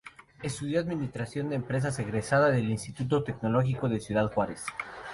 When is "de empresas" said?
1.49-1.99